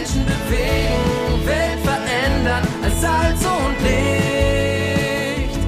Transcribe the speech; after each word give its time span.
Menschen 0.00 0.24
bewegen, 0.24 1.46
Welt 1.46 1.80
verändern 1.80 2.66
als 2.82 3.00
Salz 3.02 3.44
und 3.44 3.76
Licht. 3.82 5.58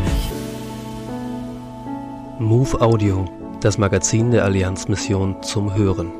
Move 2.38 2.80
Audio, 2.80 3.26
das 3.60 3.76
Magazin 3.76 4.30
der 4.30 4.44
Allianzmission 4.44 5.42
zum 5.42 5.74
Hören. 5.74 6.12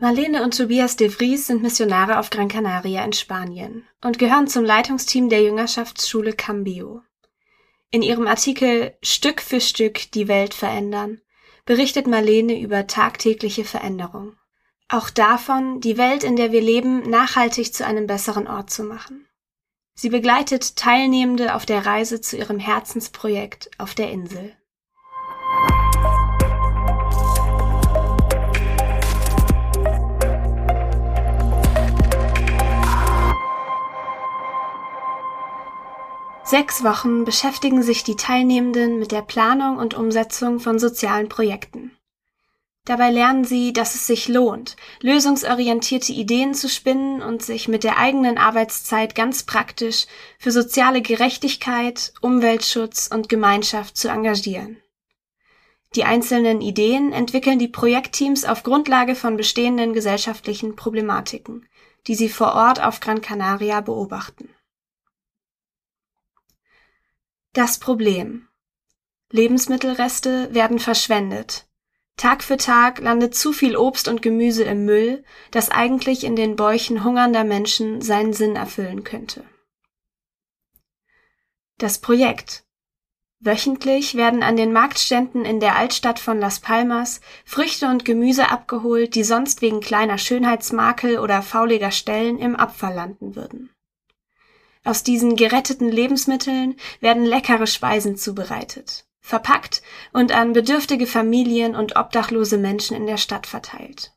Marlene 0.00 0.42
und 0.42 0.54
Tobias 0.58 0.96
de 0.96 1.08
Vries 1.08 1.46
sind 1.46 1.62
Missionare 1.62 2.18
auf 2.18 2.28
Gran 2.28 2.48
Canaria 2.48 3.02
in 3.02 3.14
Spanien 3.14 3.86
und 4.04 4.18
gehören 4.18 4.48
zum 4.48 4.66
Leitungsteam 4.66 5.30
der 5.30 5.42
Jüngerschaftsschule 5.42 6.34
Cambio. 6.34 7.00
In 7.90 8.02
ihrem 8.02 8.26
Artikel 8.26 8.92
Stück 9.02 9.40
für 9.40 9.62
Stück 9.62 10.12
die 10.12 10.28
Welt 10.28 10.52
verändern 10.52 11.22
berichtet 11.64 12.06
Marlene 12.06 12.60
über 12.60 12.86
tagtägliche 12.86 13.64
Veränderung. 13.64 14.36
Auch 14.88 15.10
davon, 15.10 15.80
die 15.80 15.96
Welt, 15.96 16.24
in 16.24 16.36
der 16.36 16.50
wir 16.52 16.60
leben, 16.60 17.08
nachhaltig 17.08 17.72
zu 17.72 17.86
einem 17.86 18.06
besseren 18.06 18.48
Ort 18.48 18.70
zu 18.70 18.82
machen. 18.82 19.26
Sie 19.94 20.08
begleitet 20.08 20.76
Teilnehmende 20.76 21.54
auf 21.54 21.66
der 21.66 21.86
Reise 21.86 22.20
zu 22.20 22.36
ihrem 22.36 22.58
Herzensprojekt 22.58 23.70
auf 23.78 23.94
der 23.94 24.10
Insel. 24.10 24.56
Sechs 36.50 36.82
Wochen 36.82 37.24
beschäftigen 37.24 37.84
sich 37.84 38.02
die 38.02 38.16
Teilnehmenden 38.16 38.98
mit 38.98 39.12
der 39.12 39.22
Planung 39.22 39.76
und 39.76 39.94
Umsetzung 39.94 40.58
von 40.58 40.80
sozialen 40.80 41.28
Projekten. 41.28 41.92
Dabei 42.84 43.12
lernen 43.12 43.44
sie, 43.44 43.72
dass 43.72 43.94
es 43.94 44.08
sich 44.08 44.26
lohnt, 44.26 44.74
lösungsorientierte 45.00 46.12
Ideen 46.12 46.52
zu 46.54 46.68
spinnen 46.68 47.22
und 47.22 47.40
sich 47.40 47.68
mit 47.68 47.84
der 47.84 47.98
eigenen 47.98 48.36
Arbeitszeit 48.36 49.14
ganz 49.14 49.44
praktisch 49.44 50.06
für 50.40 50.50
soziale 50.50 51.02
Gerechtigkeit, 51.02 52.12
Umweltschutz 52.20 53.08
und 53.14 53.28
Gemeinschaft 53.28 53.96
zu 53.96 54.08
engagieren. 54.08 54.78
Die 55.94 56.02
einzelnen 56.02 56.62
Ideen 56.62 57.12
entwickeln 57.12 57.60
die 57.60 57.68
Projektteams 57.68 58.44
auf 58.44 58.64
Grundlage 58.64 59.14
von 59.14 59.36
bestehenden 59.36 59.92
gesellschaftlichen 59.92 60.74
Problematiken, 60.74 61.68
die 62.08 62.16
sie 62.16 62.28
vor 62.28 62.54
Ort 62.56 62.82
auf 62.82 62.98
Gran 62.98 63.20
Canaria 63.20 63.82
beobachten. 63.82 64.49
Das 67.52 67.78
Problem. 67.78 68.46
Lebensmittelreste 69.32 70.54
werden 70.54 70.78
verschwendet. 70.78 71.66
Tag 72.16 72.44
für 72.44 72.56
Tag 72.56 73.00
landet 73.00 73.34
zu 73.34 73.52
viel 73.52 73.76
Obst 73.76 74.06
und 74.06 74.22
Gemüse 74.22 74.62
im 74.62 74.84
Müll, 74.84 75.24
das 75.50 75.68
eigentlich 75.68 76.22
in 76.22 76.36
den 76.36 76.54
Bäuchen 76.54 77.02
hungernder 77.02 77.42
Menschen 77.42 78.02
seinen 78.02 78.34
Sinn 78.34 78.54
erfüllen 78.54 79.02
könnte. 79.02 79.42
Das 81.78 81.98
Projekt. 81.98 82.62
Wöchentlich 83.40 84.14
werden 84.14 84.44
an 84.44 84.56
den 84.56 84.72
Marktständen 84.72 85.44
in 85.44 85.58
der 85.58 85.74
Altstadt 85.74 86.20
von 86.20 86.38
Las 86.38 86.60
Palmas 86.60 87.20
Früchte 87.44 87.88
und 87.88 88.04
Gemüse 88.04 88.50
abgeholt, 88.50 89.16
die 89.16 89.24
sonst 89.24 89.60
wegen 89.60 89.80
kleiner 89.80 90.18
Schönheitsmakel 90.18 91.18
oder 91.18 91.42
fauliger 91.42 91.90
Stellen 91.90 92.38
im 92.38 92.54
Abfall 92.54 92.94
landen 92.94 93.34
würden. 93.34 93.70
Aus 94.84 95.02
diesen 95.02 95.36
geretteten 95.36 95.90
Lebensmitteln 95.90 96.76
werden 97.00 97.24
leckere 97.24 97.66
Speisen 97.66 98.16
zubereitet, 98.16 99.06
verpackt 99.20 99.82
und 100.12 100.32
an 100.32 100.52
bedürftige 100.52 101.06
Familien 101.06 101.76
und 101.76 101.96
obdachlose 101.96 102.56
Menschen 102.56 102.96
in 102.96 103.06
der 103.06 103.18
Stadt 103.18 103.46
verteilt. 103.46 104.12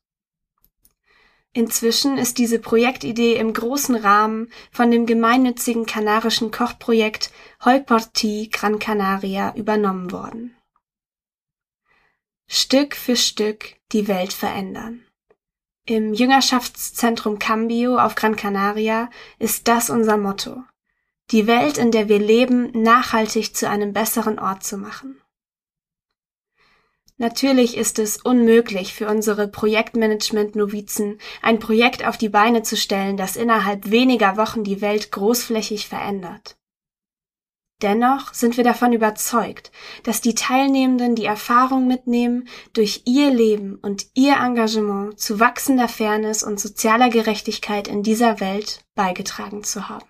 Inzwischen 1.56 2.18
ist 2.18 2.40
diese 2.40 2.58
Projektidee 2.58 3.36
im 3.36 3.54
großen 3.54 3.96
Rahmen 3.96 4.52
von 4.72 4.90
dem 4.90 5.06
gemeinnützigen 5.06 5.86
kanarischen 5.86 6.50
Kochprojekt 6.50 7.32
Holporti 7.64 8.50
Gran 8.52 8.80
Canaria 8.80 9.54
übernommen 9.56 10.12
worden. 10.12 10.58
Stück 12.48 12.96
für 12.96 13.16
Stück 13.16 13.76
die 13.92 14.08
Welt 14.08 14.34
verändern. 14.34 15.06
Im 15.86 16.14
Jüngerschaftszentrum 16.14 17.40
Cambio 17.40 17.98
auf 17.98 18.16
Gran 18.16 18.38
Canaria 18.38 19.10
ist 19.38 19.68
das 19.68 19.90
unser 19.90 20.16
Motto. 20.16 20.64
Die 21.32 21.46
Welt, 21.46 21.78
in 21.78 21.92
der 21.92 22.08
wir 22.08 22.20
leben, 22.20 22.72
nachhaltig 22.72 23.54
zu 23.54 23.68
einem 23.68 23.92
besseren 23.92 24.40
Ort 24.40 24.64
zu 24.64 24.78
machen. 24.78 25.22
Natürlich 27.18 27.76
ist 27.76 28.00
es 28.00 28.16
unmöglich 28.16 28.94
für 28.94 29.10
unsere 29.10 29.50
Projektmanagement-Novizen, 29.50 31.20
ein 31.42 31.60
Projekt 31.60 32.06
auf 32.06 32.18
die 32.18 32.30
Beine 32.30 32.64
zu 32.64 32.78
stellen, 32.78 33.18
das 33.18 33.36
innerhalb 33.36 33.92
weniger 33.92 34.38
Wochen 34.38 34.64
die 34.64 34.80
Welt 34.80 35.12
großflächig 35.12 35.90
verändert. 35.90 36.56
Dennoch 37.84 38.34
sind 38.34 38.56
wir 38.56 38.64
davon 38.64 38.94
überzeugt, 38.94 39.74
dass 40.04 40.22
die 40.22 40.36
Teilnehmenden 40.36 41.16
die 41.16 41.26
Erfahrung 41.26 41.86
mitnehmen, 41.86 42.48
durch 42.72 43.02
ihr 43.06 43.30
Leben 43.30 43.76
und 43.76 44.06
ihr 44.14 44.38
Engagement 44.38 45.20
zu 45.20 45.42
wachsender 45.42 45.90
Fairness 45.90 46.44
und 46.44 46.62
sozialer 46.62 47.10
Gerechtigkeit 47.10 47.90
in 47.90 48.02
dieser 48.02 48.40
Welt 48.40 48.86
beigetragen 48.96 49.66
zu 49.66 49.90
haben. 49.90 50.06